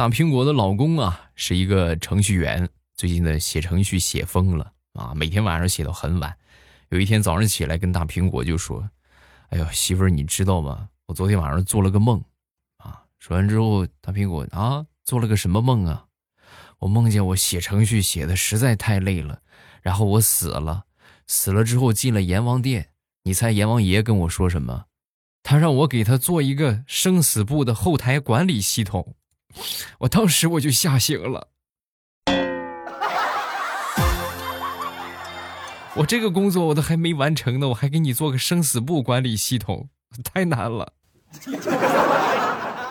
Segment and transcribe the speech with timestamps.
[0.00, 6.34] 大苹果的老公啊是一个程序员，最近呢写程序写疯了啊，每天晚上写到很晚。
[6.88, 8.88] 有一天早上起来跟大苹果就说
[9.50, 10.88] ：“哎呦，媳妇儿，你知道吗？
[11.04, 12.24] 我昨天晚上做了个梦。”
[12.82, 16.06] 啊，说完之后，大苹果啊做了个什么梦啊？
[16.78, 19.42] 我梦见我写程序写的实在太累了，
[19.82, 20.86] 然后我死了，
[21.26, 22.88] 死了之后进了阎王殿。
[23.24, 24.86] 你猜阎王爷跟我说什么？
[25.42, 29.16] 他让我给他做一个生死簿的后台管理系统。
[29.98, 31.48] 我当时我就吓醒了。
[35.96, 39.88] 我这个工作我都还没完成呢，我还给你做个生死簿管理系统，
[40.22, 40.92] 太难了。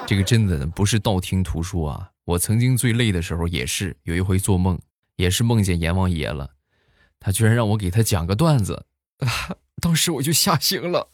[0.06, 2.10] 这个真的不是道听途说啊！
[2.26, 4.80] 我曾经最累的时候也是有一回做梦，
[5.16, 6.52] 也是梦见阎王爷了，
[7.20, 8.86] 他居然让我给他讲个段子，
[9.20, 11.08] 啊， 当时我就吓醒了。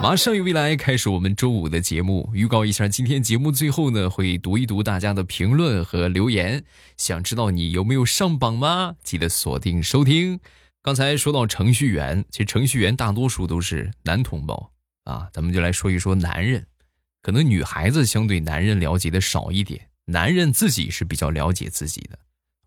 [0.00, 6.64] 马上与未来开始我们周五的节目，预告一下，今天节目最后呢会读一读大家的评论和留言。
[6.96, 8.94] 想知道你有没有上榜吗？
[9.02, 10.38] 记得锁定收听。
[10.82, 14.70] 刚才说到程序员，其实程序员大多数都是男同胞
[15.02, 16.64] 啊，咱们就来说一说男人。
[17.20, 22.16] 可能女孩子相对男人了解的少一点，男人自己是比较了解自己的。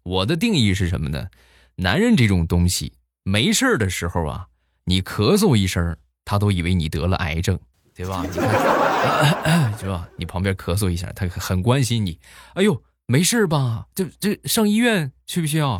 [0.03, 1.29] 我的定义是什么呢？
[1.77, 2.91] 男人这种东西，
[3.23, 4.47] 没事儿的时候啊，
[4.83, 5.95] 你咳嗽一声。
[6.31, 7.59] 他都以为你得了癌症，
[7.93, 8.23] 对吧？
[8.31, 10.07] 你看，是吧？
[10.15, 12.17] 你旁边咳嗽一下，他很关心你。
[12.53, 13.85] 哎呦，没事吧？
[13.93, 15.77] 这这上医院需不需要？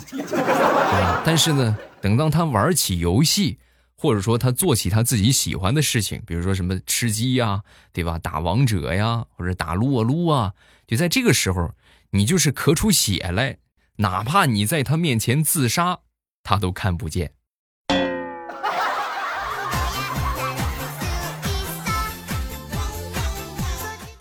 [1.24, 3.60] 但是呢，等到他玩起游戏，
[3.96, 7.62] 或者说他做起他自己喜欢的事情，比如说什么吃鸡呀，
[7.94, 8.20] 对吧？
[8.20, 10.52] 打王者呀，或者打撸啊撸啊，
[10.86, 11.72] 就在这个时候，
[12.10, 13.60] 你就是咳出血来，
[14.00, 16.00] 哪怕你在他面前自杀，
[16.44, 17.32] 他都看不见。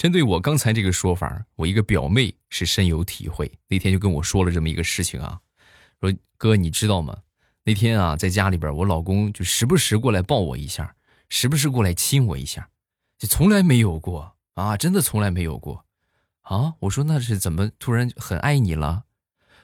[0.01, 3.53] 针对我刚才这个说法，我一个表妹是深有体会。
[3.69, 5.39] 那天就跟我说了这么一个事情啊，
[6.01, 7.19] 说哥你知道吗？
[7.65, 10.97] 那天啊在家里边，我老公就时不时过来抱我一下，
[11.29, 12.71] 时不时过来亲我一下，
[13.19, 15.85] 就从来没有过啊，真的从来没有过
[16.45, 16.73] 啊。
[16.79, 19.05] 我说那是怎么突然很爱你了？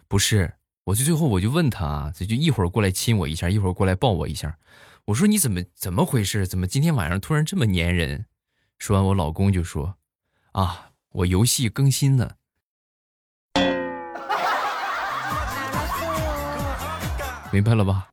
[0.06, 4.58] 不是，我就最后我就问他啊，这就一会儿过来亲我一下，一会儿过来抱我一下。
[5.06, 6.46] 我说你怎么怎么回事？
[6.46, 8.26] 怎么今天晚上突然这么粘人？
[8.78, 9.96] 说完，我老公就说。
[10.56, 12.30] 啊，我游戏更新呢，
[17.52, 18.12] 明白了吧？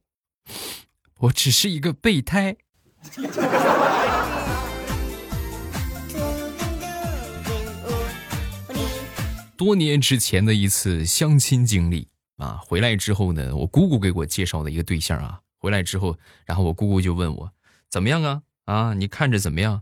[1.20, 2.58] 我只是一个备胎。
[9.56, 17.50] 多年之前的一次相亲经历啊，回来之后呢，我姑姑给我介绍的一个对象啊，回来之后，然后我姑姑就问我
[17.90, 18.42] 怎么样啊？
[18.66, 19.82] 啊，你看着怎么样？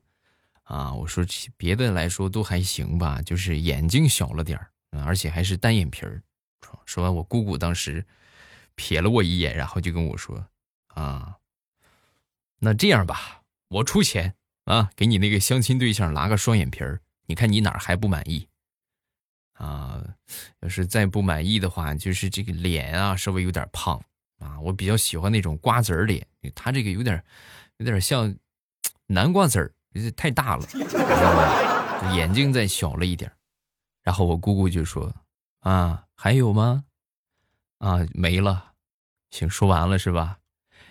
[0.72, 1.26] 啊，我说
[1.58, 4.72] 别的来说都还行吧，就是眼睛小了点儿，
[5.04, 6.24] 而且还是单眼皮儿。
[6.86, 8.06] 说完，我姑姑当时
[8.78, 10.48] 瞥了我一眼，然后就跟我说
[10.96, 11.36] ：“啊，
[12.60, 14.34] 那这样吧，我出钱
[14.64, 18.48] 啊，给你那个相亲对象拉个双眼皮儿，你看你哪儿还不满意？
[19.56, 20.02] 啊，
[20.62, 24.02] 要是再不满意的话，就是这个脸啊稍微有点胖
[24.40, 27.22] 啊，我比较喜欢那种瓜子儿脸，他这个有点
[27.80, 28.34] 有点像
[29.08, 30.66] 南瓜子儿。”这太大了，
[32.16, 33.32] 眼睛再小了一点
[34.04, 35.14] 然后我姑姑就说
[35.62, 36.86] ：“啊，还有吗？
[37.80, 38.72] 啊，没了。
[39.30, 40.38] 行，说完了是吧？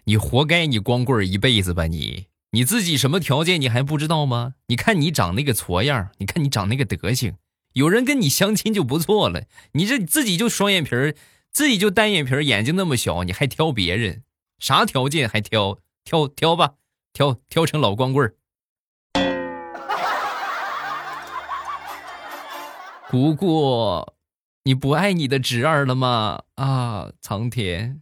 [0.05, 2.27] 你活该，你光棍一辈子吧你！
[2.53, 4.55] 你自己什么条件你还不知道吗？
[4.67, 7.37] 你看你长那个矬样，你看你长那个德行，
[7.75, 9.45] 有人跟你相亲就不错了。
[9.73, 11.15] 你这自己就双眼皮儿，
[11.53, 14.25] 自己就单眼皮儿，眼睛那么小，你还挑别人？
[14.59, 15.79] 啥条件还挑？
[16.03, 16.75] 挑挑吧，
[17.13, 18.35] 挑挑成老光棍儿。”
[23.11, 24.07] 姑姑，
[24.63, 26.45] 你不爱你的侄儿了吗？
[26.55, 28.01] 啊，苍天！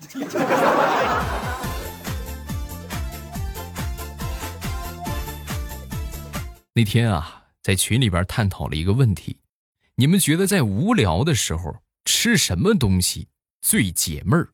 [6.74, 9.38] 那天啊，在群里边探讨了一个问题：
[9.94, 13.28] 你们觉得在无聊的时候吃什么东西
[13.62, 14.48] 最解闷儿？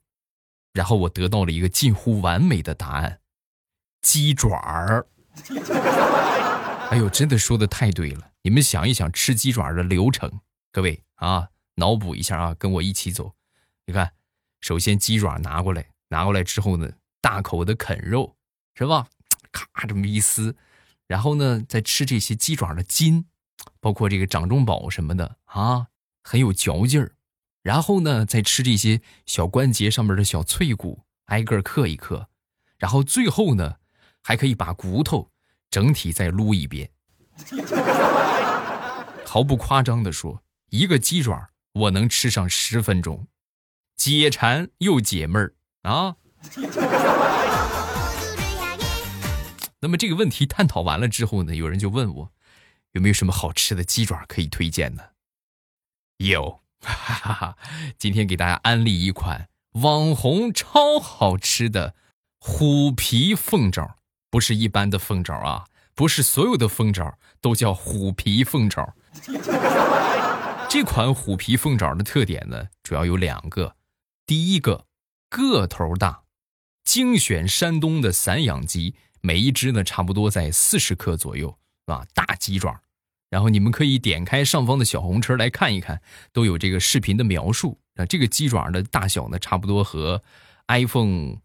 [0.74, 3.20] 然后我得到了一个近乎完美的答案：
[4.02, 5.06] 鸡爪儿。
[6.92, 8.30] 哎呦，真的说的太对了！
[8.46, 10.30] 你们想一想吃鸡爪的流程，
[10.70, 13.34] 各位啊，脑补一下啊，跟我一起走。
[13.86, 14.12] 你看，
[14.60, 16.88] 首先鸡爪拿过来，拿过来之后呢，
[17.20, 18.36] 大口的啃肉，
[18.76, 19.08] 是吧？
[19.50, 20.54] 咔这么一撕，
[21.08, 23.26] 然后呢，再吃这些鸡爪的筋，
[23.80, 25.88] 包括这个掌中宝什么的啊，
[26.22, 27.16] 很有嚼劲儿。
[27.64, 32.28] 然后呢，再吃这些小关节上面的小脆骨，挨个嗑一嗑。
[32.78, 33.78] 然后最后呢，
[34.22, 35.32] 还可以把骨头
[35.68, 36.92] 整体再撸一遍。
[39.28, 43.26] 毫不夸张的说，一个鸡爪我能吃上十分钟，
[43.96, 46.16] 解馋又解闷儿啊。
[49.80, 52.32] 那么这个问题探讨完了之后呢，有人就问我，
[52.92, 55.02] 有没有什么好吃的鸡爪可以推荐呢？
[56.18, 57.58] 有，哈哈哈！
[57.98, 61.94] 今天给大家安利一款网红超好吃的
[62.38, 63.98] 虎皮凤爪，
[64.30, 68.94] 不是一般的凤爪啊，不是所有的凤爪都叫虎皮凤爪。
[70.68, 73.76] 这款虎皮凤爪的特点呢，主要有两个，
[74.26, 74.86] 第一个
[75.28, 76.22] 个头大，
[76.84, 78.94] 精选山东的散养鸡。
[79.20, 82.80] 每一只呢，差不多在四十克左右，啊，大鸡爪。
[83.28, 86.00] 然后你们可以点开上方的小红车来看一看，
[86.32, 87.80] 都有这个视频的描述。
[87.96, 90.22] 啊，这个鸡爪的大小呢，差不多和
[90.68, 91.38] iPhone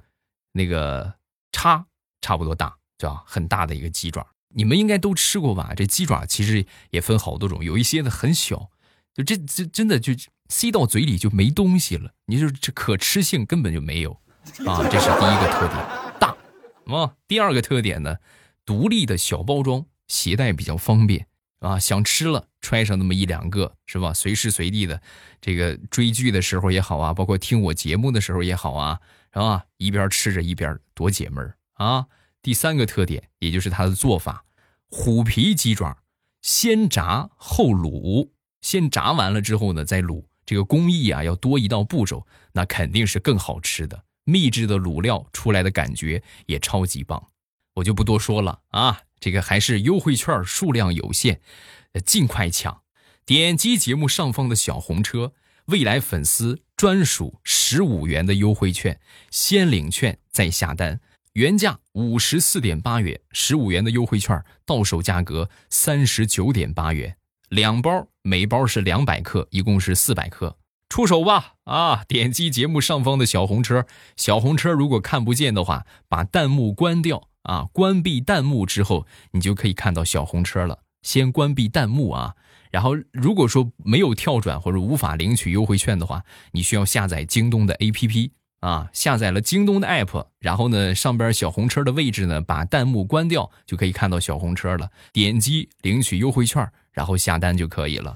[0.52, 1.16] 那个
[1.52, 1.86] 叉
[2.22, 3.24] 差不多大，对吧？
[3.26, 5.74] 很大的一个鸡爪，你们应该都吃过吧？
[5.76, 8.70] 这鸡爪其实也分好多种，有一些呢很小，
[9.14, 10.14] 就这这真的就
[10.50, 14.12] 塞到嘴里就没东西了，你就这可吃性根本就没有，
[14.66, 16.20] 啊，这是第一个特点。
[16.20, 16.36] 大
[16.94, 18.18] 啊，第二个特点呢，
[18.66, 21.28] 独立的小包装，携带比较方便
[21.60, 21.80] 啊。
[21.80, 24.14] 想吃了揣上那么一两个，是吧？
[24.14, 25.02] 随时随地的，
[25.40, 29.00] 这个追剧的时候也好啊，包括听我节目的时候也好啊，
[29.34, 29.64] 是吧？
[29.78, 32.06] 一边吃着一边多解闷儿啊。
[32.42, 34.46] 第三个特点，也就是它的做法，
[34.90, 35.98] 虎皮鸡爪
[36.42, 38.30] 先炸后卤，
[38.62, 44.04] 先炸完了之后呢再卤，这个工艺啊要多一道步骤，那肯定是更好吃的。
[44.24, 47.30] 秘制的卤料出来的感觉也超级棒，
[47.76, 49.02] 我就不多说了啊！
[49.20, 51.42] 这个还是优惠券数量有限，
[52.06, 52.82] 尽快抢！
[53.26, 55.34] 点击节目上方的小红车，
[55.66, 59.00] 未来粉丝专属十五元的优惠券，
[59.30, 61.00] 先领券再下单，
[61.34, 67.16] 原价五十四点八元，十五元的优惠券到手价格三十九点八元，
[67.48, 70.58] 两包，每包是两百克，一共是四百克。
[70.90, 71.54] 出手吧！
[71.64, 73.86] 啊，点击节目上方的小红车，
[74.18, 80.80] 小红车如果看不见的话，把弹幕关掉啊，关闭弹幕之后，你就可以看到小红车了。
[81.02, 82.36] 先关闭弹幕啊，
[82.72, 88.32] 然后如果说没有跳转或者无法领取优惠券的话，你需要下载京东的 APP
[88.62, 94.88] 啊，下载了京东的 APP，然后呢，上边小红车的位置呢，把弹幕关掉，就可以看到小红车了。
[95.12, 98.16] 点击领取优惠券，然后下单就可以了。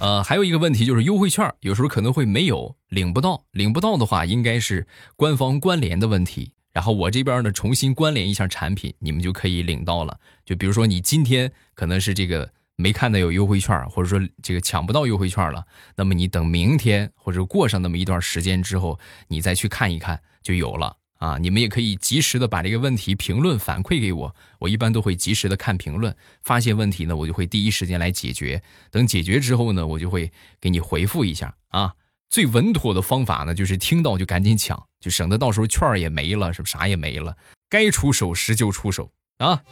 [0.00, 6.52] 呃，还有一个问题就是优惠券有时候可能会没有领不到，领不到的话应该是官方关联的问题。
[6.72, 10.18] 然后我这边呢重新关联一下产品，你们就可以领到了。
[10.44, 12.50] 就比如说你今天可能是这个
[12.80, 15.66] 没看到有优惠券，或者说这个抢不到优惠券了，
[15.96, 20.96] 那么你等明天或者过上那么一段时间之后，你再去看一看就有了。
[21.18, 28.62] 啊，你们也可以及时的把这个问题评论反馈给我，我一般都会及时的看评论，发现问题呢，我就会第一时间来解决。
[28.92, 30.30] 等解决之后呢，我就会
[30.60, 31.92] 给你回复一下啊。
[32.30, 37.36] 最稳妥的方法呢，就是听到就赶紧抢，就省得到时候券儿也没了，是不啥也没了。
[37.68, 39.64] 该出手时就出手啊。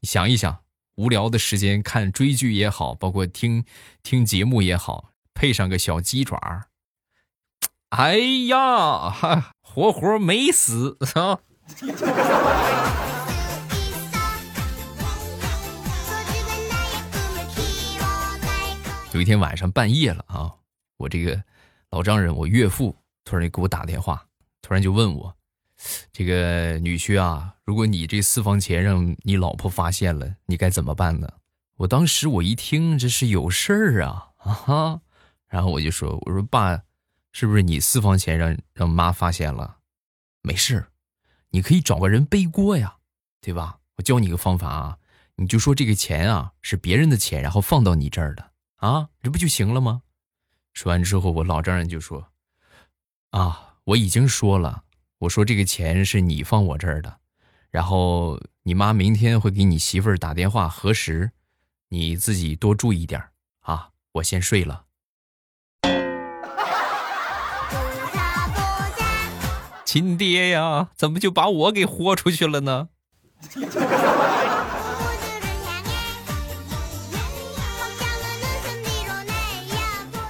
[0.00, 0.60] 你想一想，
[0.98, 3.64] 无聊的时间看追剧也好，包括听
[4.02, 6.66] 听节目也好，配上个小鸡爪儿。
[7.90, 8.18] 哎
[8.48, 11.38] 呀，活活没死啊！
[19.12, 20.52] 有一天晚上半夜了啊，
[20.96, 21.40] 我这个
[21.90, 24.26] 老丈人，我岳父突然给我打电话，
[24.62, 25.32] 突然就问我
[26.12, 31.28] ：“这个女婿啊，如果你这私房钱让你老婆发现了，你该怎么办呢？”
[31.76, 35.00] 我当时我一听这是有事儿啊啊哈，
[35.48, 36.82] 然后我就说：“我说爸。”
[37.30, 39.76] 是不是你私房钱让让妈发现了？
[40.42, 40.86] 没事，
[41.50, 42.96] 你可以找个人背锅呀，
[43.40, 43.78] 对吧？
[43.96, 44.98] 我教你个方法啊，
[45.36, 50.02] 你就说这个钱啊是别人的钱，然后放到你这儿的啊，这不就行了吗？
[50.72, 52.32] 说完之后，我老丈人就说
[53.30, 54.82] ：“啊，我已经说了，
[55.18, 57.18] 我说这个钱是你放我这儿的，
[57.70, 61.32] 然后你妈明天会给你媳妇儿打电话核实，
[61.88, 63.20] 你自己多注意点
[63.62, 63.88] 啊。
[64.12, 64.84] 我先睡了。”
[69.84, 72.88] 亲爹呀，怎么就把我给豁出去了呢？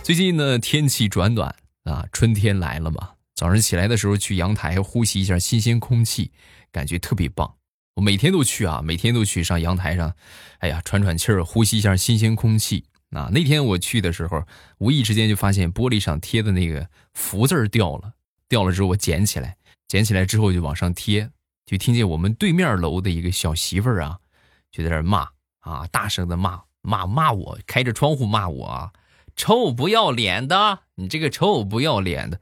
[0.02, 1.54] 最近呢，天气转暖
[1.84, 3.17] 啊，春天来了嘛。
[3.38, 6.32] 早上起来的时候去阳台呼吸一下新鲜空气，
[6.72, 7.54] 感觉特别棒。
[7.94, 10.12] 我每天都去啊，每天都去上阳台上，
[10.58, 12.84] 哎呀，喘喘气儿，呼吸一下新鲜空气。
[13.10, 14.44] 啊，那天我去的时候，
[14.78, 18.12] 无意之间就发现玻璃上贴的那个福字儿掉了。
[18.48, 21.30] 掉了之后，我捡起来，捡起来之后就往上贴，
[21.64, 24.18] 就听见我们对面楼的一个小媳妇儿啊，
[24.72, 25.28] 就在那骂
[25.60, 28.92] 啊，大声的骂骂骂我，开着窗户骂我啊，
[29.36, 32.40] 臭不要脸的，你这个臭不要脸的！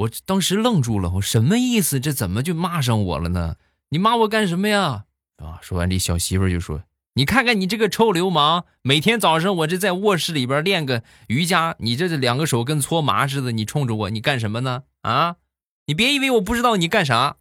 [0.00, 2.00] 我当时愣住了，我什么意思？
[2.00, 3.56] 这怎么就骂上我了呢？
[3.90, 5.04] 你骂我干什么呀？
[5.36, 5.58] 啊！
[5.60, 6.84] 说完，这小媳妇就说
[7.16, 14.84] ：“你看看你这个臭流氓，每天早上我这在卧室里边练个瑜伽，你这两个手跟搓麻似的，你冲着我，你干什么呢？
[15.02, 15.36] 啊！
[15.86, 17.36] 你别以为我不知道你干啥。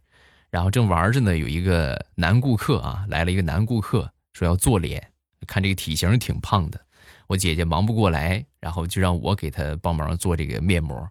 [0.48, 5.12] 然后正玩着呢，有一个男顾客啊，来了一个男顾客，说要做脸，
[5.46, 6.80] 看这个体型挺胖的。
[7.26, 11.06] 我姐姐忙不过来，然后就让我给她帮忙做这个面膜，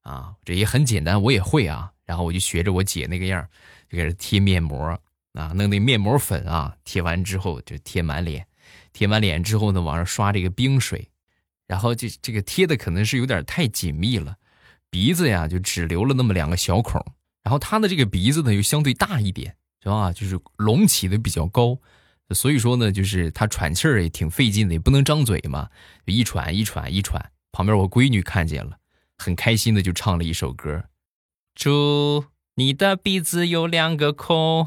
[0.00, 1.92] 啊，这也很简单，我也会啊。
[2.06, 3.46] 然后我就学着我姐那个样，
[3.90, 4.98] 就给她贴面膜
[5.36, 8.46] 啊，弄那面膜粉啊，贴完之后就贴满脸，
[8.92, 11.10] 贴满脸之后呢，往上刷这个冰水，
[11.66, 14.36] 然后这这个贴的可能是有点太紧密了，
[14.90, 17.04] 鼻子呀就只留了那么两个小孔，
[17.42, 20.10] 然后他的这个鼻子呢又相对大一点，是吧？
[20.10, 21.78] 就是隆起的比较高。
[22.30, 25.68] 所以说呢，就是他喘气儿也挺费劲的，也不能张嘴嘛，
[26.06, 27.30] 就一喘一喘一喘。
[27.52, 28.78] 旁边我闺女看见了，
[29.18, 30.84] 很开心的就唱了一首歌
[31.54, 32.24] ：“猪
[32.56, 34.66] 你的鼻子有两个孔。”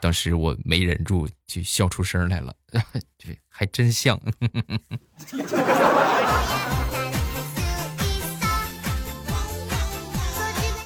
[0.00, 2.54] 当时我没忍住就笑出声来了，
[3.18, 4.20] 这还真像。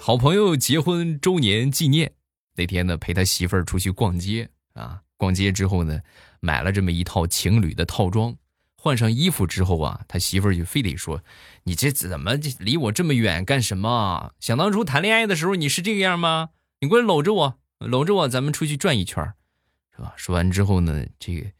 [0.00, 2.12] 好朋友结婚周年纪念
[2.56, 5.00] 那天呢，陪他媳妇儿出去逛街啊。
[5.16, 6.00] 逛街之后呢，
[6.40, 8.36] 买了这么一套情侣的套装。
[8.76, 11.22] 换上衣服之后啊，他媳妇儿就非得说
[11.64, 14.32] ：“你这怎么离我这么远干什么？
[14.40, 16.50] 想当初谈恋爱的时候你是这个样吗？
[16.80, 19.24] 你过来搂着我，搂着我，咱们出去转一圈，
[19.94, 21.50] 是吧？”说完之后呢，这个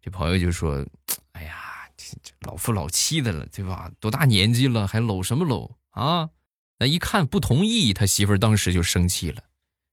[0.00, 0.84] 这朋友就说
[1.32, 3.90] ：“哎呀，这这老夫老妻的了，对吧？
[4.00, 6.30] 多大年纪了，还搂什么搂啊？”
[6.78, 9.44] 那一看不同意，他媳妇儿当时就生气了。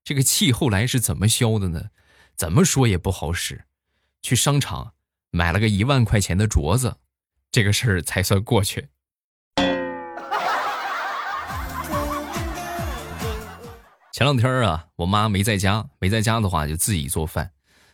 [0.04, 1.90] 这个气后来是怎么消的呢？
[2.36, 3.66] 怎么说也不好使。
[4.24, 4.94] 去商场
[5.30, 6.98] 买了个一万块钱的镯子，
[7.52, 8.90] 这个事儿才算过去。
[14.22, 17.50] 前两天啊，我妈没在家，没在家的话就自己做饭。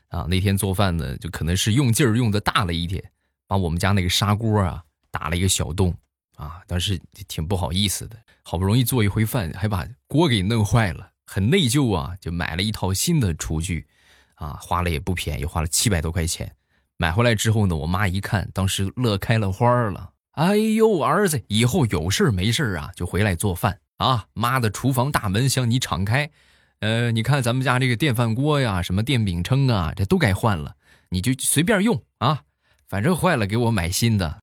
[0.09, 3.01] 啊，那天做饭呢，就可能是用劲儿用的大了一点，
[3.47, 5.95] 把我们家那个砂锅啊打了一个小洞。
[6.35, 13.87] 啊，当时挺不好意思的，好不容易做一回饭，还把锅给弄坏了，很内疚啊，就买了一套新的厨具，
[14.35, 16.53] 啊，花了也不便宜，花了七百多块钱。
[16.97, 20.11] 买回来之后呢，我妈一看，当时乐开了花了。
[20.31, 24.25] 哎呦，儿子，以后有事没事啊，就回来做饭啊。
[24.33, 26.31] 妈的厨房大门向你敞开，
[26.79, 30.75] 呃，你看咱们家这个电饭锅呀，什么电饼铛啊，这都该换了，
[31.09, 32.41] 你就随便用啊，
[32.87, 34.39] 反正坏了给我买新的。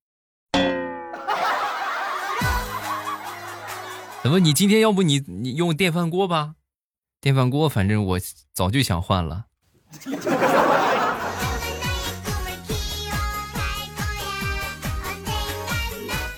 [4.23, 4.41] 怎么？
[4.41, 6.55] 你今天要不你你用电饭锅吧？
[7.21, 8.21] 电饭锅反正我
[8.53, 9.47] 早就想换了。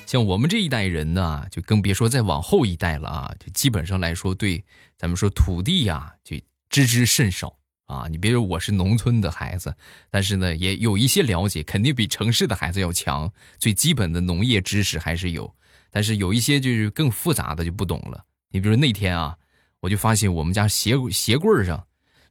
[0.07, 3.35] 像我们这一代人呢，就更别说再往后一代了啊！
[3.41, 4.65] 就基本上来说，对
[4.97, 6.37] 咱们说土地呀，就
[6.71, 8.07] 知之甚少啊。
[8.09, 9.75] 你别说我是农村的孩子，
[10.09, 13.31] 但是呢，也有一些了解，肯定比城市的孩子要强。
[13.59, 15.53] 最基本的农业知识还是有。
[15.91, 18.25] 但是有一些就是更复杂的就不懂了。
[18.51, 19.37] 你比如那天啊，
[19.81, 21.85] 我就发现我们家鞋鞋柜上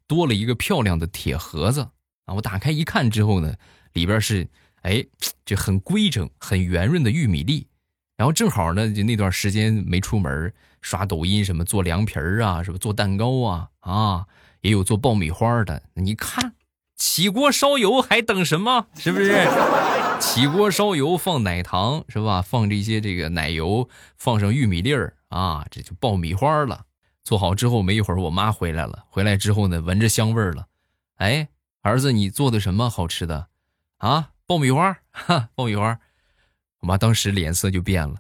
[0.08, 1.82] 多了一个漂亮的铁盒子
[2.26, 2.36] 啊。
[2.36, 3.54] 我打开一看之后呢，
[3.92, 4.48] 里边是
[4.86, 5.04] 哎
[5.44, 7.68] 就很规整、很圆润的玉米粒。
[8.16, 14.26] 然后正好呢，就那段时间没出门，刷抖音什么做凉皮儿啊，什么做蛋糕啊啊，
[14.62, 15.82] 也有做爆米花的。
[15.96, 16.54] 你看，
[16.96, 18.88] 起锅烧油还等什么？
[18.96, 19.46] 是不是？
[20.22, 22.42] 起锅烧油，放奶糖是吧？
[22.42, 26.86] 放这些这个奶油，放上玉米粒儿啊，这就爆米花了。
[27.24, 29.04] 做好之后没一会儿，我妈回来了。
[29.10, 30.68] 回来之后呢，闻着香味儿了。
[31.16, 31.50] 哎，
[31.82, 33.48] 儿子，你做的什么好吃的？
[33.98, 36.00] 啊，爆米花，哈，爆米花。
[36.82, 38.18] 我妈当时脸色就变了。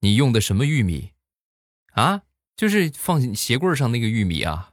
[0.00, 1.12] 你用的什么玉米？
[1.92, 2.22] 啊，
[2.56, 4.70] 就是放鞋柜上那个玉米啊。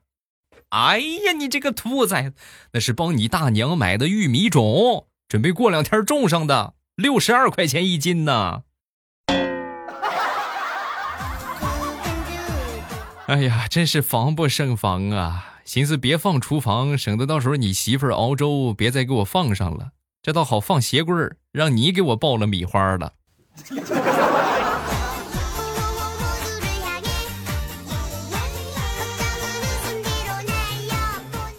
[0.70, 2.36] 哎呀，你这个兔崽子，
[2.72, 5.08] 那是帮你大娘买的玉米种。
[5.28, 8.64] 准备过两天种上的，六十二块钱一斤呢。
[13.28, 15.60] 哎呀，真是防不胜防啊！
[15.66, 19.92] 寻思别放厨房，省得到时候你媳妇儿熬粥别再给我放上了。
[20.26, 23.14] 这倒好放鞋柜儿，让你给我爆了米花了。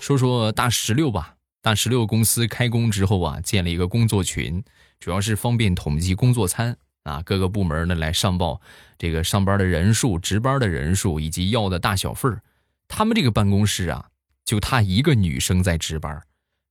[0.00, 4.60] 说说大石榴吧，大石榴公司开工之后啊，建了一个工作群，
[4.98, 8.60] 主要是方便统计工作餐啊，各个部门呢来上报
[8.98, 12.42] 这个上班的人数、值班的人数以及要的大小份儿。
[12.88, 14.08] 他们这个办公室啊，
[14.44, 16.20] 就她一个女生在值班，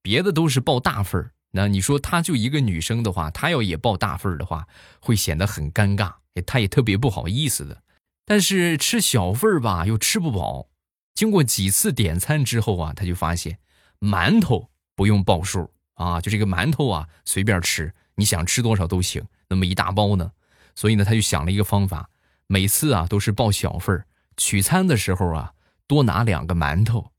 [0.02, 1.32] 别的都是报大份儿。
[1.56, 4.68] 那你说她就一个女生的话，她要也报大份儿的话，
[5.00, 6.14] 会显得很尴尬，
[6.46, 7.82] 她也特别不好意思的。
[8.26, 10.68] 但是吃小份儿吧，又吃不饱。
[11.14, 13.58] 经过几次点餐之后啊，他就发现
[14.02, 20.34] 馒头不用报数啊，就这个馒头啊随便吃，你想吃多少都行，那么一大包呢。
[20.76, 22.10] 所以呢，他就想了一个方法，
[22.48, 25.54] 每次啊都是报小份儿，取餐的时候啊
[25.88, 27.12] 多拿两个馒头。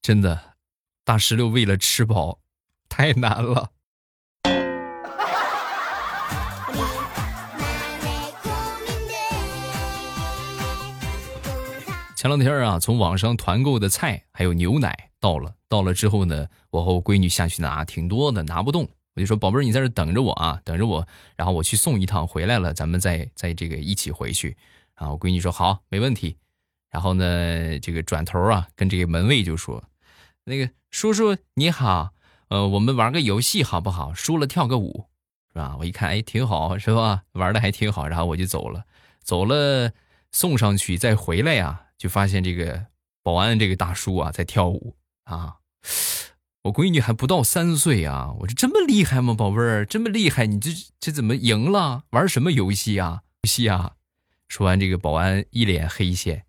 [0.00, 0.54] 真的，
[1.04, 2.38] 大石榴为了吃饱，
[2.92, 3.70] 太难了。
[12.14, 24.54] 前两天啊，从网上团购的菜还有牛奶到了，到了之后呢，我和我闺女下去拿，挺多的，拿不动，我就说宝贝儿，你在这等着我啊，等着我，然后我去送一趟，回来了咱们再再这个一起回去。
[24.96, 26.36] 啊，我闺女说好，没问题。
[26.90, 29.82] 然后呢，这个转头啊，跟这个门卫就说，
[30.44, 32.10] 那个叔叔你好，
[32.52, 34.12] 呃，我们玩个游戏好不好？
[34.12, 35.06] 输了跳个舞，
[35.48, 35.74] 是吧？
[35.78, 37.22] 我一看，哎，挺好，是吧？
[37.32, 38.84] 玩的还挺好，然后我就走了，
[39.22, 39.90] 走了
[40.32, 41.86] 送上去再回来呀。
[41.96, 42.88] 就发现这个
[43.22, 45.60] 保安这个大叔啊在跳舞啊，
[46.64, 50.68] 我闺女还不到三岁啊，我说这么厉害吗，宝贝儿，这么厉害，你这
[51.00, 52.04] 这怎么赢了？
[52.10, 53.22] 玩什么游戏啊？
[53.44, 53.94] 游戏啊！
[54.48, 56.44] 说完这个保安一脸黑线，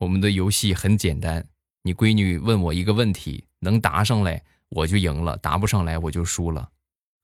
[0.00, 1.48] 我们的游戏很简单，
[1.84, 6.70] 你闺女问我一个问题，能答上来我就赢了，答不上来我就输了，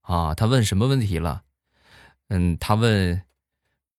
[0.03, 1.43] 啊，他问什么问题了？
[2.29, 3.23] 嗯，他问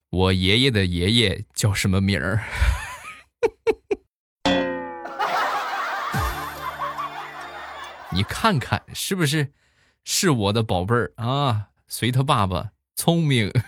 [0.10, 2.44] 我爷爷的爷爷叫什么名儿？
[8.12, 9.54] 你看看是不是，
[10.04, 11.70] 是我的宝贝儿啊？
[11.88, 13.50] 随他爸爸聪明。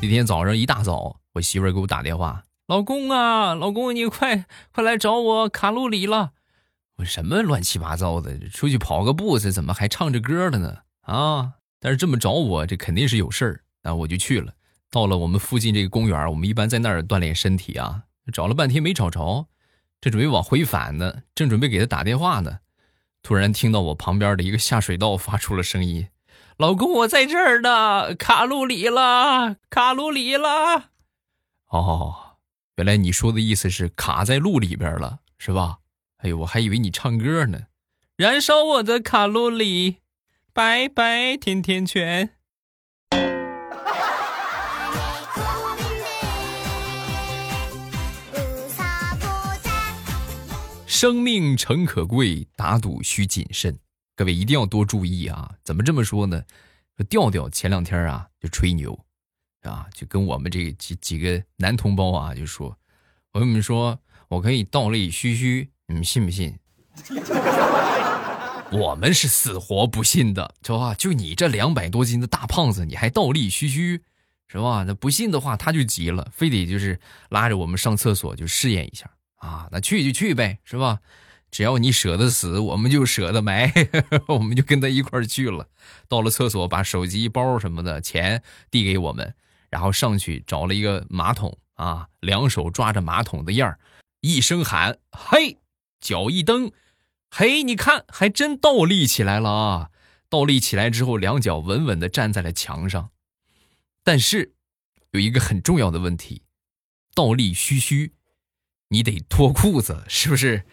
[0.00, 6.32] 那天早上一大早，我媳妇给我打电话：“老公啊，老公，你快快来找我，卡路里了。”
[6.98, 8.48] 我什么乱七八糟的？
[8.48, 10.78] 出去跑个步子，怎么还唱着歌了呢？
[11.00, 11.54] 啊！
[11.80, 13.92] 但是这么找我，这肯定是有事儿啊！
[13.92, 14.52] 我就去了。
[14.90, 18.04] 到了我们附近这个公园，我们一般在那儿锻炼身体啊。
[18.32, 19.48] 找了半天没找着，
[20.00, 22.58] 正准备往回返呢，正准备给他打电话呢，
[23.24, 26.06] 突然听到我旁边的一个下水道发出了声音
[26.56, 30.90] ：“老公，我在这儿呢，卡路里了，卡路里了。”
[31.78, 32.36] 哦，
[32.76, 35.78] 原来你说的意思是卡在路里边了，是吧？
[36.18, 37.62] 哎呦，我还以为你唱歌呢，
[38.16, 39.96] 燃烧我的卡路里。
[40.52, 42.30] 拜拜，甜甜圈。
[50.86, 53.76] 生命诚可贵，打赌需谨慎。
[54.14, 55.50] 各位一定要多注意啊！
[55.64, 56.44] 怎么这么说呢？
[57.10, 59.03] 调调前两天啊就吹牛，
[59.64, 62.76] 啊，就跟我们这几几个男同胞啊就说
[63.32, 63.98] ：“我跟你们说，
[64.28, 66.56] 我可以倒立嘘嘘，你们信不信？”
[68.70, 70.94] 我们是死活不信的，是吧？
[70.94, 74.02] 就你这两百多斤的大胖子，你还倒立嘘嘘，
[74.48, 74.84] 是吧？
[74.86, 76.98] 那不信的话，他就急了，非得就是
[77.30, 79.68] 拉着我们上厕所就试验一下啊。
[79.70, 81.00] 那去就去呗，是吧？
[81.50, 83.72] 只要你舍得死，我们就舍得埋，
[84.26, 85.68] 我们就跟他一块去了。
[86.08, 89.32] 到了厕所，把手机包什么的钱递给我们，
[89.74, 93.80] 然后上去找了一个马桶啊，两手抓着马桶的样儿，
[94.20, 95.58] 一声喊：“嘿！”
[96.00, 96.70] 脚一蹬。
[97.28, 99.90] 嘿，你看，还真倒立起来了啊！
[100.28, 103.10] 倒立起来之后，两脚稳稳的站在了墙上。
[104.04, 104.54] 但是，
[105.10, 106.44] 有一个很重要的问题，
[107.12, 108.12] 倒立嘘嘘，
[108.90, 110.64] 你得脱裤子，是不是？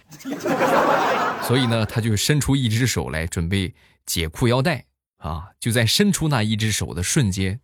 [1.42, 3.74] 所以呢，他就伸出一只手来准备
[4.06, 4.86] 解裤腰带
[5.18, 5.50] 啊！
[5.60, 7.62] 就在伸出那一只手的瞬间，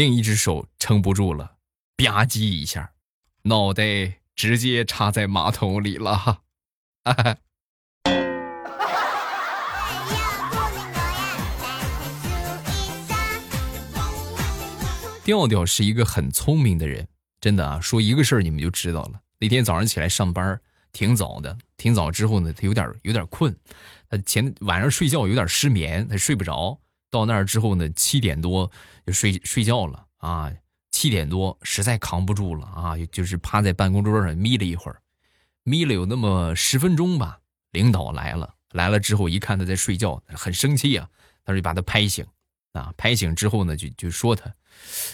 [0.00, 1.56] 另一只手撑不住了，
[1.98, 2.92] 吧唧一下，
[3.42, 6.42] 脑袋直接插在马桶里了，哈
[7.04, 7.36] 哈。
[15.22, 17.06] 调调是一个很聪明的人，
[17.38, 17.78] 真的啊！
[17.78, 19.20] 说一个事儿你们就知道了。
[19.38, 20.58] 那天早上起来上班
[20.92, 23.54] 挺早的，挺早之后呢，他有点有点困，
[24.08, 26.80] 他前晚上睡觉有点失眠，他睡不着。
[27.10, 28.70] 到那儿之后呢，七点多
[29.04, 30.52] 就睡睡觉了啊！
[30.90, 35.00] 七点多实在扛不住了啊，就是趴在办公桌上眯了一会儿，
[35.62, 41.08] 眯了有那么十分钟吧，领导来了，来了之后一看他在睡觉，很生气啊，
[41.44, 42.26] 他就把他拍醒，
[42.72, 44.52] 啊，拍醒之后呢，就就说他，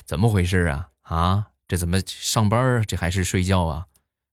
[0.05, 0.89] 怎么回事啊？
[1.03, 3.87] 啊，这怎么上班这还是睡觉啊？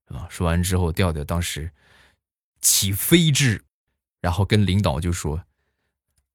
[0.07, 0.27] 是吧？
[0.29, 1.71] 说完之后，调调当时
[2.61, 3.63] 起飞智，
[4.21, 5.43] 然后跟领导就说，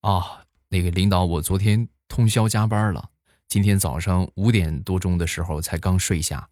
[0.00, 3.10] 啊，那个领导，我昨天通宵加班了，
[3.48, 6.48] 今天早上五点多钟的时候才刚睡下，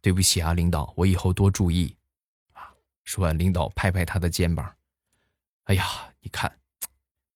[0.00, 1.96] 对不起啊，领导，我以后多注意。
[2.52, 2.72] 啊
[3.04, 4.74] 说完，领导拍拍他的肩膀
[5.64, 5.84] ：“哎呀，
[6.20, 6.58] 你看，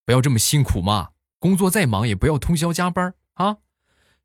[0.05, 1.11] 不要这么辛苦嘛！
[1.39, 3.59] 工作再忙也不要通宵加班啊！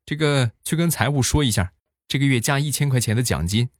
[0.04, 1.72] 这个去跟财务说一下，
[2.08, 3.70] 这个月加一千块钱的奖金。”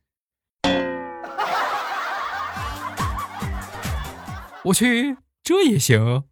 [4.64, 6.24] 我去，这也行？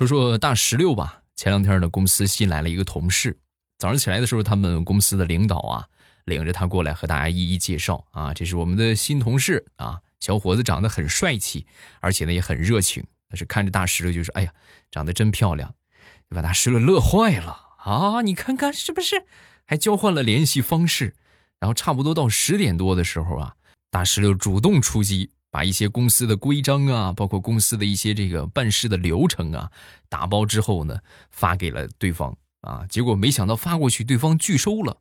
[0.00, 1.22] 说说大石榴吧。
[1.36, 3.38] 前两天呢，公司新来了一个同事。
[3.78, 5.86] 早上起来的时候，他们公司的领导啊，
[6.24, 11.66] 领着他过来和大家一一介绍啊，这是我们的新同事啊，小伙子长得很帅气，
[12.00, 13.04] 而且呢也很热情。
[13.28, 14.52] 但是看着大石榴就说：“哎呀，
[14.90, 15.74] 长得真漂亮。”
[16.30, 18.22] 就把大石榴乐坏了啊！
[18.22, 19.26] 你看看是不是？
[19.66, 21.14] 还交换了联系方式。
[21.58, 23.54] 然后差不多到十点多的时候啊，
[23.90, 29.70] 大石榴主动出击，把一些公司的规章啊，包括公司的一些这个办事的流程啊，
[30.08, 30.98] 打包之后呢，
[31.30, 32.36] 发给了对方。
[32.62, 32.84] 啊！
[32.90, 34.98] 结果没想到发过去，对方拒收了。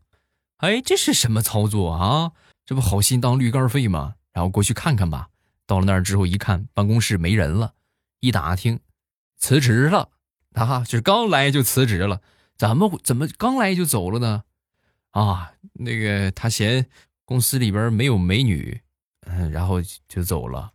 [0.60, 2.32] 哎，这是什么操作啊？
[2.66, 4.16] 这不好心当驴肝肺吗？
[4.32, 5.28] 然后过去看看吧。
[5.68, 7.74] 到了那儿之后一看，办公室没人了。
[8.22, 8.80] 一打听，
[9.36, 10.08] 辞职了。
[10.54, 12.22] 啊，就是刚来就辞职了。
[12.58, 14.44] 怎么怎么刚来就走了呢？
[15.12, 16.86] 啊，那个他嫌
[17.26, 18.80] 公司里边没有美女，
[19.40, 20.72] 嗯，然后就走了。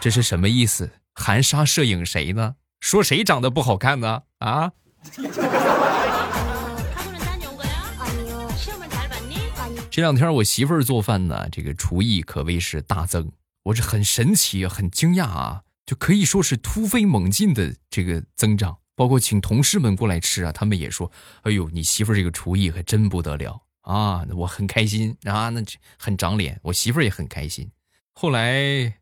[0.00, 0.90] 这是什么意思？
[1.14, 2.56] 含沙射影谁呢？
[2.80, 4.22] 说谁长得不好看呢？
[4.38, 4.72] 啊！
[9.88, 13.30] 这两天我媳妇儿做饭呢，这个厨艺可谓是大增，
[13.62, 18.78] 我是很神奇、很惊讶啊，就可以说是突飞猛进的这个增长。
[18.96, 21.12] 包括请同事们过来吃啊，他们也说
[21.44, 25.60] ：“哎呦，你媳妇儿这个厨艺可真不得了啊！”我很开心啊，那
[25.98, 27.72] 很长脸，我媳妇儿也很开心。
[28.12, 28.98] 后来。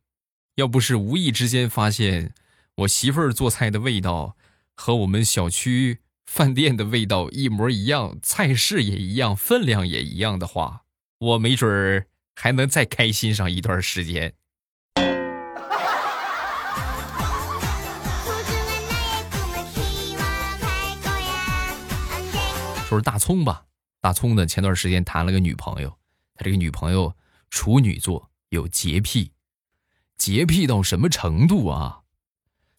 [0.57, 2.33] 要不是无意之间发现
[2.77, 4.37] 我媳妇儿做菜的味道
[4.77, 10.83] 和我们小区饭店的味道一模一样，菜式也一样，分量也一样的话，
[11.19, 14.33] 我没准儿还能再开心上一段时间。
[22.89, 23.65] 说是大葱吧，
[24.05, 25.99] 大葱呢前段时间谈了个女朋友，
[26.35, 27.17] 他这个女朋友
[27.49, 29.33] 处女座，有洁癖。
[30.19, 32.03] 洁癖到什么程度啊？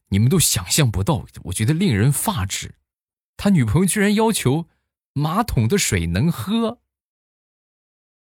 [0.09, 2.75] 你们都想象不到，我觉得令人发指。
[3.37, 4.67] 他女朋友居然要求
[5.13, 6.77] 马桶的水能喝，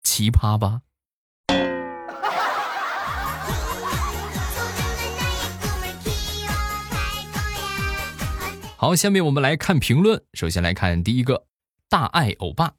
[0.03, 0.81] 奇葩吧？
[8.75, 10.21] 好，下面我们来看评论。
[10.33, 11.47] 首先来看第一个，
[11.87, 12.73] 大爱欧巴。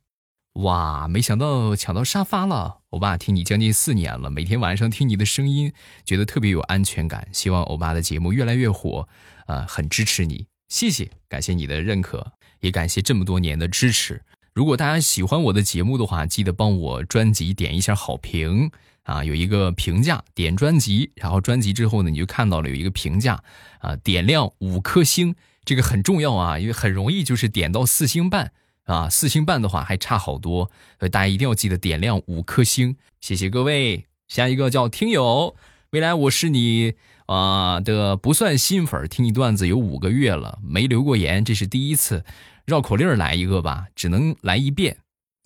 [0.54, 2.80] 哇，没想到抢到沙发了！
[2.90, 5.72] 欧巴听你将近四年了，每天晚上听你的声音，
[6.04, 7.26] 觉得特别有安全感。
[7.32, 9.08] 希望欧巴的节目越来越火，
[9.46, 14.20] 啊，很支持你，谢谢，感谢你的认可，也感谢这么多年的支持。
[14.52, 18.70] 如果大家喜欢我的节目的话，记得帮我专辑点一下好评
[19.04, 23.42] 啊，有一个评价，点专辑，然后专辑之后呢，你就看到了有一个评价
[23.78, 25.34] 啊，点亮五颗星，
[25.64, 28.52] 这个很重要啊，因为很容易就是点到四星半。
[28.84, 34.06] 啊，四星半的话还差好多，所以大家一定要记得点亮五颗星，谢谢各位。
[34.26, 35.54] 下一个叫听友，
[35.90, 36.94] 未来我是你
[37.26, 42.24] 啊的不算新粉，听你段子有五个月了，没留过言，这是第一次。
[42.64, 44.96] 绕口令来一个吧，只能来一遍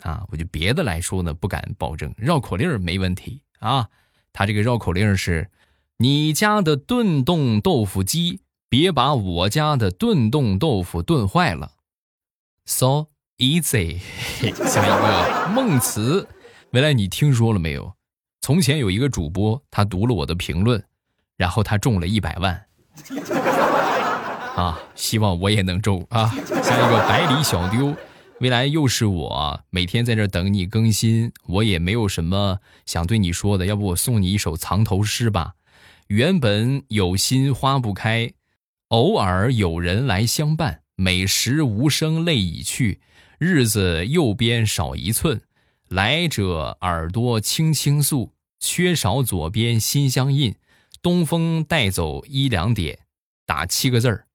[0.03, 3.89] 啊，我就别的来说呢不敢保证，绕口令没问题啊。
[4.33, 5.51] 他这个绕口令是：
[5.99, 11.73] 你家的炖冻豆腐机，别把我家的炖冻豆腐炖坏了。
[12.65, 13.09] So。
[13.39, 13.99] Easy，
[14.67, 16.27] 下一个梦词，
[16.71, 17.93] 未来你听说了没有？
[18.41, 20.83] 从前有一个主播，他读了我的评论，
[21.37, 22.65] 然后他中了一百万。
[24.57, 26.29] 啊，希望我也能中啊！
[26.63, 27.95] 下一个百里小丢，
[28.41, 35.57] 未来又是我，每天在这等你更新，我也没有什么想对你说的，要不我送你一首藏头诗吧？
[36.07, 38.33] 原本有心花不开，
[38.89, 43.03] 偶尔有人来相伴，每时无声泪已去。
[43.39, 45.43] 日子右边少一寸，
[45.89, 50.57] 来者耳朵轻轻诉，缺少左边心相印。
[51.03, 53.01] 东风带走一两点，
[53.45, 54.27] 打七个字儿：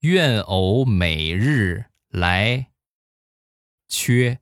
[0.00, 2.68] 愿偶每日来
[3.88, 4.38] 缺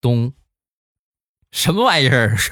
[0.00, 0.32] 东，
[1.50, 2.36] 什么玩意儿？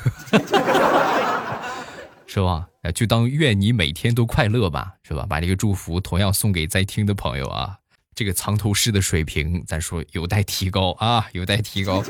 [2.26, 2.68] 是吧？
[2.92, 5.24] 就当愿你每天都快乐吧，是吧？
[5.28, 7.78] 把这个祝福同样送给在听的朋友啊。
[8.14, 12.02] 这个藏头诗的水平，咱说有待提高啊，有待提高。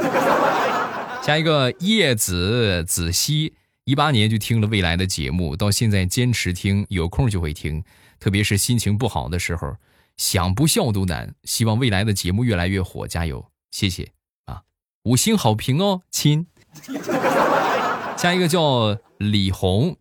[1.23, 7.83] 下一个叶子子熙，一八年就听了未来的节目，到现在坚持听，有空就会听，
[8.21, 9.77] 特别是心情不好的时候，
[10.17, 11.35] 想不笑都难。
[11.45, 13.51] 希望未来的节目越来越火，加油！
[13.71, 14.13] 谢谢
[14.45, 14.63] 啊，
[15.05, 16.47] 五星好评哦，亲。
[18.19, 19.97] 下一个叫李红。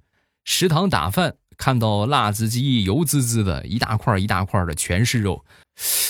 [0.46, 5.46] 食堂打饭，看到辣子鸡油滋滋的，一大块一大块的，全是肉。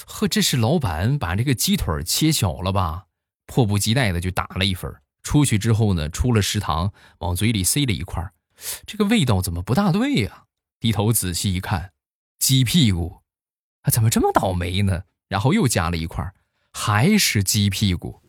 [0.06, 3.06] 呵，这是老板把这个鸡腿切小了吧？
[3.46, 4.94] 迫不及待的就打了一份。
[5.22, 8.32] 出去之后呢，出了食堂，往嘴里塞了一块，
[8.86, 10.44] 这个味道怎么不大对呀？
[10.80, 11.92] 低头仔细一看，
[12.40, 13.22] 鸡屁股，
[13.84, 15.04] 啊，怎么这么倒霉呢？
[15.30, 16.34] 然后又加了一块，
[16.74, 18.22] 还是鸡屁股。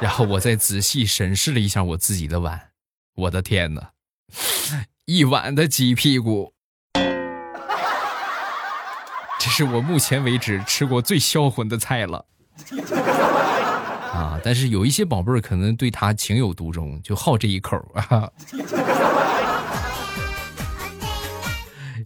[0.00, 2.70] 然后我再仔细审视了一下我自己的碗，
[3.14, 3.92] 我的天哪！
[5.06, 6.54] 一碗的鸡屁股，
[9.52, 12.24] 是我目前为止吃过最销魂的菜了。
[14.14, 14.40] 啊！
[14.42, 18.30] 但是有一些宝贝儿可能对他情有独钟，就好这一口啊。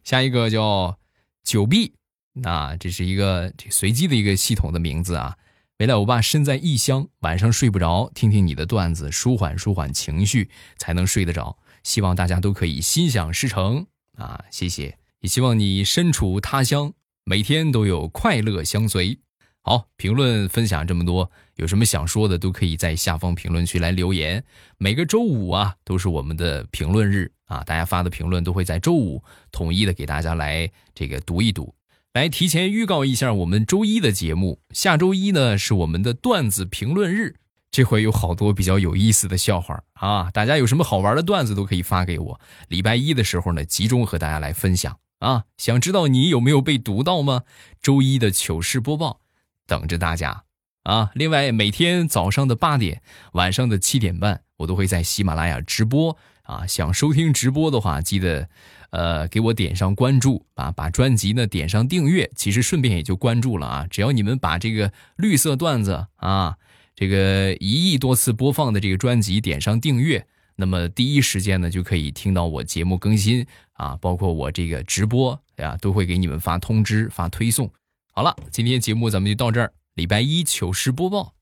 [0.02, 0.98] 下一个叫
[1.44, 1.94] 九 B，
[2.32, 5.36] 那这是一个这随机的一个系统的名字啊。
[5.78, 11.58] 未来欧巴身在异乡，晚上睡不着，听听你的段子，舒缓舒缓情绪，才能睡得着。
[11.82, 14.44] 希望大家都可以心想事成啊！
[14.50, 16.92] 谢谢，也希望你身处他乡，
[17.28, 19.18] 每天都有快乐相随。
[19.60, 24.44] 好，评论分享这么多，有什么想说的都可以在下方评论区来留言。
[24.78, 31.74] 每个周五啊，都是我们的评论日啊，大家发的评论都会在周五统一的给大家来这个读一读。
[32.12, 37.34] 来提前预告一下我们周一的节目，下周一呢是我们的段子评论日。
[37.72, 40.30] 这回有好多比较有意思的笑话啊！
[40.30, 42.40] 大家有什么好玩的段子都可以发给我。
[42.68, 45.44] 礼拜一的时候呢，集中和大家来分享啊！
[45.56, 47.42] 想知道你有没有被读到吗？
[47.80, 49.20] 周一的糗事播报
[49.66, 50.44] 等着大家
[50.82, 51.10] 啊！
[51.14, 53.02] 另外，每天早上的八点、
[53.32, 56.66] 晚上的七点半，我都会在喜马拉雅直播啊！
[56.66, 58.48] 想收听直播的话，记得
[58.90, 63.86] 呃给我点上关注啊，把专辑呢点上订阅，其实顺便也就关注了啊！
[63.90, 66.56] 只要你们把这个绿色段子啊。
[66.98, 70.26] 这个一亿多次播放的这个专辑，点上订阅，
[70.56, 77.70] 那么第一时间呢就可以听到我节目更新啊，包括我这个直播呀，都会给你们发通知、发推送。
[78.12, 81.34] 好了，今天节目咱们就到这儿，礼拜一糗事播报，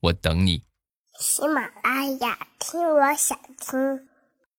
[0.00, 0.62] 我等你。
[1.20, 4.08] 喜马拉雅听，我想听。